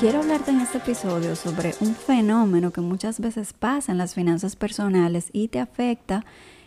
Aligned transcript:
Quiero 0.00 0.18
hablarte 0.18 0.50
en 0.50 0.60
este 0.60 0.78
episodio 0.78 1.36
sobre 1.36 1.72
un 1.80 1.94
fenómeno 1.94 2.72
que 2.72 2.80
muchas 2.80 3.20
veces 3.20 3.52
pasa 3.52 3.92
en 3.92 3.98
las 3.98 4.12
finanzas 4.12 4.56
personales 4.56 5.30
y 5.32 5.46
te 5.46 5.60
afecta 5.60 6.24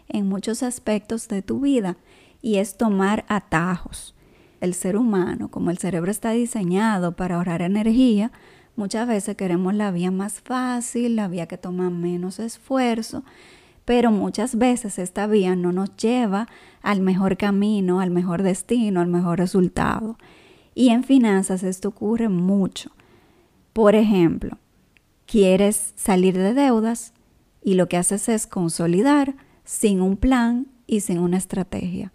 en 0.08 0.30
muchos 0.30 0.64
aspectos 0.64 1.28
de 1.28 1.42
tu 1.42 1.60
vida 1.60 1.98
y 2.42 2.56
es 2.56 2.78
tomar 2.78 3.26
atajos. 3.28 4.16
El 4.62 4.74
ser 4.74 4.96
humano, 4.96 5.52
como 5.52 5.72
el 5.72 5.78
cerebro 5.78 6.10
está 6.10 6.32
diseñado 6.32 7.18
para 7.18 7.36
ahorrar 7.36 7.62
energía, 7.62 8.32
muchas 8.78 9.06
veces 9.06 9.36
queremos 9.36 9.74
la 9.74 9.92
vía 9.92 10.10
más 10.10 10.40
fácil, 10.40 11.18
la 11.18 11.28
vía 11.28 11.48
que 11.48 11.58
toma 11.58 11.90
menos 11.90 12.40
esfuerzo, 12.40 13.26
pero 13.84 14.10
muchas 14.10 14.56
veces 14.58 14.98
esta 15.00 15.28
vía 15.28 15.58
no 15.58 15.74
nos 15.74 15.94
lleva 15.98 16.48
al 16.82 17.02
mejor 17.02 17.36
camino, 17.36 18.00
al 18.00 18.10
mejor 18.10 18.42
destino, 18.42 19.02
al 19.02 19.08
mejor 19.08 19.38
resultado. 19.38 20.18
Y 20.74 20.90
en 20.90 21.04
finanzas 21.04 21.64
esto 21.64 21.90
ocurre 21.90 22.30
mucho. 22.30 22.92
Por 23.78 23.94
ejemplo, 23.94 24.58
quieres 25.28 25.94
salir 25.96 26.36
de 26.36 26.56
deudas 26.56 27.14
y 27.64 27.76
lo 27.76 27.88
que 27.88 27.98
haces 27.98 28.28
es 28.28 28.48
consolidar 28.48 29.36
sin 29.66 30.02
un 30.02 30.18
plan 30.18 30.66
y 30.88 31.02
sin 31.02 31.20
una 31.20 31.38
estrategia. 31.38 32.12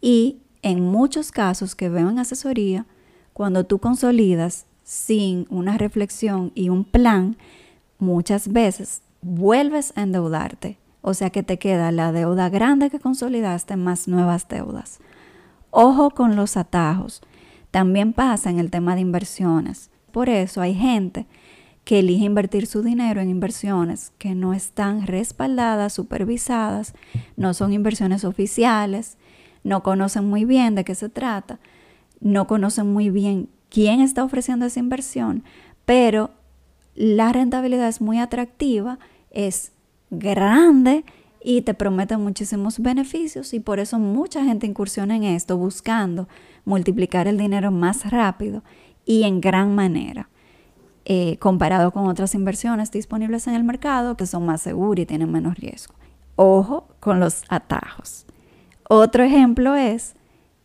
Y 0.00 0.38
en 0.62 0.80
muchos 0.80 1.30
casos 1.30 1.74
que 1.74 1.90
veo 1.90 2.08
en 2.08 2.18
asesoría, 2.18 2.86
cuando 3.34 3.66
tú 3.66 3.80
consolidas 3.80 4.64
sin 4.82 5.46
una 5.50 5.76
reflexión 5.76 6.52
y 6.54 6.70
un 6.70 6.84
plan, 6.84 7.36
muchas 7.98 8.48
veces 8.48 9.02
vuelves 9.20 9.92
a 9.96 10.04
endeudarte. 10.04 10.78
O 11.02 11.12
sea 11.12 11.28
que 11.28 11.42
te 11.42 11.58
queda 11.58 11.92
la 11.92 12.12
deuda 12.12 12.48
grande 12.48 12.88
que 12.88 12.98
consolidaste 12.98 13.76
más 13.76 14.08
nuevas 14.08 14.48
deudas. 14.48 15.00
Ojo 15.70 16.12
con 16.12 16.34
los 16.34 16.56
atajos. 16.56 17.20
También 17.70 18.14
pasa 18.14 18.48
en 18.48 18.58
el 18.58 18.70
tema 18.70 18.94
de 18.94 19.02
inversiones. 19.02 19.90
Por 20.14 20.28
eso 20.28 20.60
hay 20.60 20.74
gente 20.74 21.26
que 21.82 21.98
elige 21.98 22.24
invertir 22.24 22.68
su 22.68 22.84
dinero 22.84 23.20
en 23.20 23.28
inversiones 23.28 24.12
que 24.16 24.36
no 24.36 24.54
están 24.54 25.08
respaldadas, 25.08 25.92
supervisadas, 25.92 26.94
no 27.36 27.52
son 27.52 27.72
inversiones 27.72 28.24
oficiales, 28.24 29.18
no 29.64 29.82
conocen 29.82 30.30
muy 30.30 30.44
bien 30.44 30.76
de 30.76 30.84
qué 30.84 30.94
se 30.94 31.08
trata, 31.08 31.58
no 32.20 32.46
conocen 32.46 32.92
muy 32.92 33.10
bien 33.10 33.48
quién 33.70 34.00
está 34.00 34.22
ofreciendo 34.22 34.66
esa 34.66 34.78
inversión, 34.78 35.42
pero 35.84 36.30
la 36.94 37.32
rentabilidad 37.32 37.88
es 37.88 38.00
muy 38.00 38.20
atractiva, 38.20 39.00
es 39.32 39.72
grande 40.10 41.04
y 41.42 41.62
te 41.62 41.74
promete 41.74 42.16
muchísimos 42.18 42.78
beneficios 42.78 43.52
y 43.52 43.58
por 43.58 43.80
eso 43.80 43.98
mucha 43.98 44.44
gente 44.44 44.68
incursiona 44.68 45.16
en 45.16 45.24
esto 45.24 45.58
buscando 45.58 46.28
multiplicar 46.64 47.26
el 47.26 47.36
dinero 47.36 47.72
más 47.72 48.08
rápido 48.08 48.62
y 49.04 49.24
en 49.24 49.40
gran 49.40 49.74
manera, 49.74 50.28
eh, 51.04 51.36
comparado 51.38 51.90
con 51.92 52.06
otras 52.06 52.34
inversiones 52.34 52.90
disponibles 52.90 53.46
en 53.46 53.54
el 53.54 53.64
mercado 53.64 54.16
que 54.16 54.26
son 54.26 54.46
más 54.46 54.62
seguras 54.62 55.02
y 55.02 55.06
tienen 55.06 55.30
menos 55.30 55.56
riesgo. 55.56 55.94
Ojo 56.36 56.88
con 57.00 57.20
los 57.20 57.42
atajos. 57.48 58.26
Otro 58.88 59.22
ejemplo 59.22 59.74
es 59.76 60.14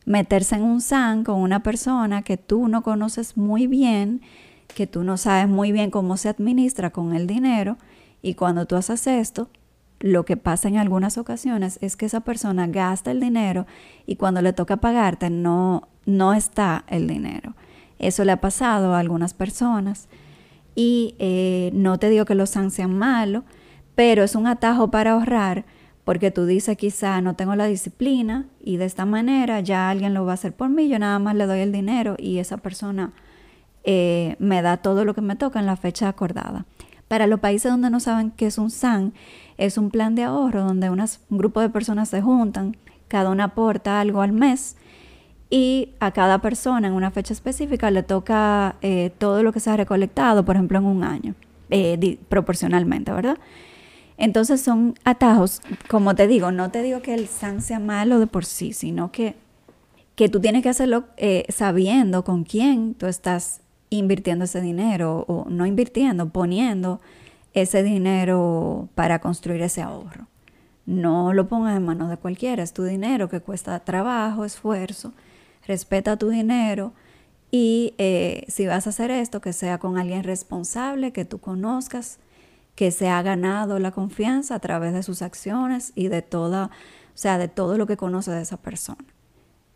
meterse 0.06 0.56
en 0.56 0.64
un 0.64 0.82
SAN 0.82 1.24
con 1.24 1.40
una 1.40 1.62
persona 1.62 2.22
que 2.22 2.38
tú 2.38 2.68
no 2.68 2.82
conoces 2.82 3.38
muy 3.38 3.68
bien, 3.68 4.22
que 4.68 4.88
tú 4.88 5.04
no 5.04 5.18
sabes 5.18 5.48
muy 5.48 5.72
bien 5.72 5.92
cómo 5.92 6.18
se 6.18 6.30
administra 6.30 6.90
con 6.90 7.14
el 7.14 7.28
dinero 7.28 7.78
y 8.22 8.34
cuando 8.36 8.66
tú 8.66 8.76
haces 8.76 9.08
esto, 9.08 9.50
lo 10.00 10.26
que 10.26 10.38
pasa 10.38 10.68
en 10.68 10.78
algunas 10.78 11.18
ocasiones 11.18 11.78
es 11.82 11.98
que 11.98 12.06
esa 12.06 12.22
persona 12.22 12.68
gasta 12.68 13.12
el 13.12 13.20
dinero 13.20 13.66
y 14.06 14.16
cuando 14.16 14.42
le 14.42 14.54
toca 14.54 14.78
pagarte 14.78 15.30
no, 15.30 15.90
no 16.06 16.34
está 16.34 16.86
el 16.88 17.08
dinero. 17.08 17.56
Eso 18.00 18.26
le 18.26 18.32
ha 18.32 18.42
pasado 18.42 18.94
a 18.94 19.00
algunas 19.00 19.34
personas. 19.34 20.08
Y 20.76 21.16
eh, 21.20 21.72
no 21.74 22.00
te 22.00 22.10
digo 22.10 22.26
que 22.26 22.36
los 22.36 22.52
SAN 22.52 22.72
sean 22.72 22.98
malos, 22.98 23.44
pero 23.96 24.24
es 24.24 24.36
un 24.36 24.48
atajo 24.48 24.90
para 24.90 25.12
ahorrar 25.12 25.66
porque 26.10 26.32
tú 26.32 26.48
dices 26.48 26.76
quizá 26.76 27.22
no 27.22 27.36
tengo 27.36 27.56
la 27.56 27.68
disciplina 27.68 28.48
y 28.64 28.78
de 28.78 28.86
esta 28.86 29.06
manera 29.06 29.60
ya 29.60 29.92
alguien 29.92 30.16
lo 30.16 30.26
va 30.26 30.32
a 30.32 30.34
hacer 30.34 30.54
por 30.54 30.68
mí, 30.68 30.90
yo 30.90 30.98
nada 30.98 31.20
más 31.20 31.36
le 31.36 31.46
doy 31.46 31.60
el 31.60 31.72
dinero 31.72 32.16
y 32.18 32.40
esa 32.40 32.58
persona 32.58 33.14
eh, 33.84 34.36
me 34.40 34.64
da 34.64 34.78
todo 34.78 35.06
lo 35.06 35.14
que 35.14 35.22
me 35.22 35.36
toca 35.36 35.60
en 35.60 35.68
la 35.68 35.76
fecha 35.76 36.08
acordada. 36.08 36.66
Para 37.08 37.28
los 37.28 37.40
países 37.40 37.72
donde 37.72 37.92
no 37.92 38.00
saben 38.00 38.32
qué 38.32 38.48
es 38.48 38.58
un 38.58 38.72
SAN, 38.72 39.14
es 39.58 39.78
un 39.78 39.92
plan 39.92 40.16
de 40.16 40.24
ahorro 40.24 40.64
donde 40.64 40.90
un 40.90 41.06
grupo 41.30 41.62
de 41.62 41.70
personas 41.70 42.10
se 42.10 42.24
juntan, 42.24 42.76
cada 43.08 43.30
una 43.30 43.44
aporta 43.44 44.00
algo 44.00 44.24
al 44.24 44.32
mes 44.32 44.78
y 45.50 45.90
a 46.00 46.12
cada 46.12 46.40
persona 46.40 46.88
en 46.88 46.94
una 46.94 47.12
fecha 47.12 47.34
específica 47.34 47.90
le 47.90 48.04
toca 48.04 48.76
eh, 48.82 49.12
todo 49.18 49.42
lo 49.42 49.52
que 49.52 49.60
se 49.60 49.70
ha 49.70 49.78
recolectado, 49.78 50.46
por 50.46 50.56
ejemplo, 50.56 50.78
en 50.78 50.86
un 50.86 51.04
año, 51.04 51.36
eh, 51.72 52.20
proporcionalmente, 52.30 53.12
¿verdad? 53.12 53.38
Entonces 54.18 54.62
son 54.62 54.96
atajos, 55.06 55.62
como 55.90 56.14
te 56.14 56.28
digo, 56.28 56.52
no 56.52 56.70
te 56.72 56.84
digo 56.84 57.02
que 57.02 57.14
el 57.14 57.28
SAN 57.28 57.62
sea 57.62 57.80
malo 57.80 58.20
de 58.20 58.28
por 58.28 58.46
sí, 58.46 58.74
sino 58.74 59.12
que, 59.12 59.36
que 60.16 60.30
tú 60.30 60.40
tienes 60.40 60.62
que 60.62 60.70
hacerlo 60.70 61.06
eh, 61.18 61.46
sabiendo 61.50 62.24
con 62.24 62.44
quién 62.44 62.94
tú 62.94 63.08
estás 63.08 63.62
invirtiendo 63.90 64.46
ese 64.46 64.62
dinero 64.62 65.26
o 65.28 65.46
no 65.50 65.66
invirtiendo, 65.66 66.30
poniendo 66.30 67.00
ese 67.54 67.82
dinero 67.82 68.90
para 68.94 69.20
construir 69.20 69.62
ese 69.64 69.82
ahorro. 69.82 70.28
No 70.86 71.34
lo 71.34 71.48
pongas 71.48 71.78
en 71.78 71.86
manos 71.86 72.10
de 72.10 72.18
cualquiera, 72.18 72.62
es 72.62 72.74
tu 72.74 72.84
dinero 72.84 73.30
que 73.30 73.40
cuesta 73.40 73.80
trabajo, 73.80 74.46
esfuerzo 74.46 75.14
respeta 75.66 76.18
tu 76.18 76.30
dinero 76.30 76.94
y 77.52 77.94
eh, 77.98 78.44
si 78.48 78.68
vas 78.68 78.86
a 78.86 78.92
hacer 78.92 79.12
esto, 79.12 79.42
que 79.42 79.54
sea 79.54 79.80
con 79.80 79.98
alguien 79.98 80.24
responsable, 80.24 81.12
que 81.12 81.26
tú 81.26 81.40
conozcas, 81.40 82.20
que 82.76 82.92
se 82.92 83.10
ha 83.10 83.22
ganado 83.22 83.80
la 83.80 83.92
confianza 83.92 84.56
a 84.56 84.60
través 84.60 84.94
de 84.94 85.04
sus 85.04 85.22
acciones 85.22 85.92
y 85.96 86.08
de 86.08 86.22
toda, 86.22 86.66
o 86.66 87.18
sea, 87.18 87.38
de 87.38 87.48
todo 87.48 87.78
lo 87.78 87.88
que 87.88 87.98
conoce 87.98 88.32
de 88.32 88.42
esa 88.42 88.58
persona. 88.58 89.04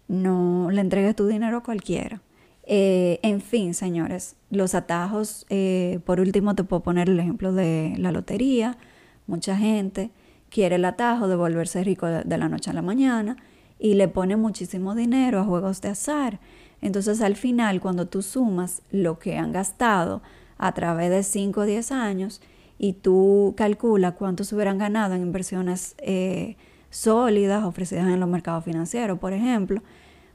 No 0.07 0.69
le 0.71 0.81
entregues 0.81 1.15
tu 1.15 1.27
dinero 1.27 1.57
a 1.57 1.63
cualquiera. 1.63 2.21
Eh, 2.65 3.19
en 3.23 3.41
fin, 3.41 3.73
señores, 3.73 4.35
los 4.49 4.75
atajos, 4.75 5.45
eh, 5.49 5.99
por 6.05 6.19
último 6.19 6.55
te 6.55 6.63
puedo 6.63 6.83
poner 6.83 7.09
el 7.09 7.19
ejemplo 7.19 7.51
de 7.53 7.95
la 7.97 8.11
lotería. 8.11 8.77
Mucha 9.25 9.57
gente 9.57 10.11
quiere 10.49 10.75
el 10.75 10.85
atajo 10.85 11.27
de 11.27 11.35
volverse 11.35 11.83
rico 11.83 12.05
de 12.05 12.37
la 12.37 12.47
noche 12.47 12.69
a 12.69 12.73
la 12.73 12.83
mañana 12.83 13.37
y 13.83 13.95
le 13.95 14.07
pone 14.07 14.37
muchísimo 14.37 14.95
dinero 14.95 15.41
a 15.41 15.43
juegos 15.43 15.81
de 15.81 15.89
azar. 15.89 16.39
Entonces 16.79 17.19
al 17.19 17.35
final, 17.35 17.81
cuando 17.81 18.07
tú 18.07 18.21
sumas 18.21 18.81
lo 18.91 19.19
que 19.19 19.37
han 19.37 19.51
gastado 19.51 20.21
a 20.57 20.73
través 20.73 21.09
de 21.09 21.21
5 21.21 21.59
o 21.59 21.65
10 21.65 21.91
años 21.91 22.41
y 22.77 22.93
tú 22.93 23.53
calculas 23.57 24.13
cuánto 24.13 24.45
se 24.45 24.55
hubieran 24.55 24.77
ganado 24.77 25.15
en 25.15 25.21
inversiones 25.21 25.95
eh, 25.97 26.55
sólidas 26.91 27.65
ofrecidas 27.65 28.07
en 28.07 28.21
los 28.21 28.29
mercados 28.29 28.63
financieros, 28.63 29.19
por 29.19 29.33
ejemplo, 29.33 29.81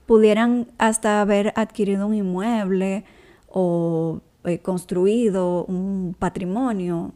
pudieran 0.05 0.67
hasta 0.77 1.23
haber 1.23 1.55
adquirido 1.57 2.07
un 2.07 2.15
inmueble 2.17 3.05
o 3.49 4.21
eh, 4.45 4.59
construido 4.59 5.65
un 5.65 6.15
patrimonio 6.19 7.15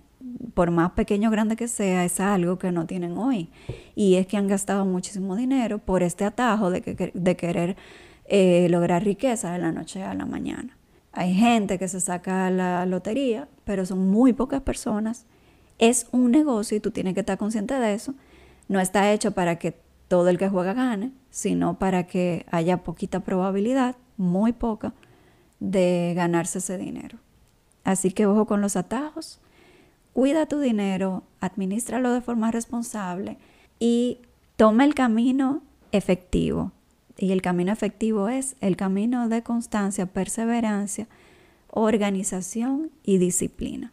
por 0.54 0.70
más 0.70 0.92
pequeño 0.92 1.28
o 1.28 1.32
grande 1.32 1.56
que 1.56 1.68
sea, 1.68 2.04
es 2.04 2.20
algo 2.20 2.58
que 2.58 2.72
no 2.72 2.86
tienen 2.86 3.16
hoy. 3.18 3.50
Y 3.94 4.16
es 4.16 4.26
que 4.26 4.36
han 4.36 4.48
gastado 4.48 4.84
muchísimo 4.84 5.36
dinero 5.36 5.78
por 5.78 6.02
este 6.02 6.24
atajo 6.24 6.70
de, 6.70 6.82
querer 7.36 7.76
eh, 8.26 8.68
lograr 8.70 9.04
riqueza 9.04 9.52
de 9.52 9.58
la 9.58 9.72
noche 9.72 10.02
a 10.02 10.14
la 10.14 10.26
mañana. 10.26 10.76
Hay 11.12 11.34
gente 11.34 11.78
que 11.78 11.88
se 11.88 12.00
saca 12.00 12.50
la 12.50 12.86
lotería, 12.86 13.48
pero 13.64 13.84
son 13.84 14.10
muy 14.10 14.32
pocas 14.32 14.62
personas. 14.62 15.26
Es 15.78 16.06
un 16.12 16.30
negocio 16.30 16.76
y 16.76 16.80
tú 16.80 16.90
tienes 16.90 17.14
que 17.14 17.20
estar 17.20 17.38
consciente 17.38 17.74
de 17.74 17.94
eso. 17.94 18.14
No 18.68 18.80
está 18.80 19.12
hecho 19.12 19.32
para 19.32 19.58
que 19.58 19.76
todo 20.08 20.28
el 20.28 20.38
que 20.38 20.48
juega 20.48 20.72
gane, 20.74 21.12
sino 21.30 21.78
para 21.78 22.06
que 22.06 22.46
haya 22.50 22.78
poquita 22.78 23.20
probabilidad, 23.20 23.96
muy 24.16 24.52
poca, 24.52 24.94
de 25.60 26.12
ganarse 26.16 26.58
ese 26.58 26.78
dinero. 26.78 27.18
Así 27.84 28.10
que 28.12 28.26
ojo 28.26 28.46
con 28.46 28.60
los 28.60 28.76
atajos 28.76 29.40
cuida 30.12 30.46
tu 30.46 30.60
dinero, 30.60 31.24
administralo 31.40 32.12
de 32.12 32.20
forma 32.20 32.50
responsable 32.50 33.38
y 33.78 34.18
toma 34.56 34.84
el 34.84 34.94
camino 34.94 35.62
efectivo. 35.92 36.72
Y 37.18 37.32
el 37.32 37.42
camino 37.42 37.72
efectivo 37.72 38.28
es 38.28 38.56
el 38.60 38.76
camino 38.76 39.28
de 39.28 39.42
constancia, 39.42 40.06
perseverancia, 40.06 41.06
organización 41.68 42.90
y 43.04 43.18
disciplina. 43.18 43.92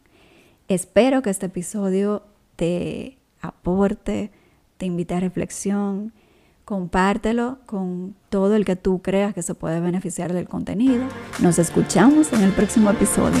Espero 0.68 1.22
que 1.22 1.30
este 1.30 1.46
episodio 1.46 2.22
te 2.56 3.18
aporte, 3.40 4.30
te 4.78 4.86
invite 4.86 5.14
a 5.14 5.20
reflexión. 5.20 6.12
Compártelo 6.64 7.58
con 7.66 8.14
todo 8.28 8.54
el 8.54 8.64
que 8.64 8.76
tú 8.76 9.02
creas 9.02 9.34
que 9.34 9.42
se 9.42 9.54
puede 9.54 9.80
beneficiar 9.80 10.32
del 10.32 10.48
contenido. 10.48 11.04
Nos 11.40 11.58
escuchamos 11.58 12.32
en 12.32 12.42
el 12.42 12.52
próximo 12.52 12.90
episodio. 12.90 13.40